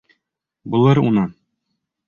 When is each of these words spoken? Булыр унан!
Булыр 0.75 1.03
унан! 1.03 1.31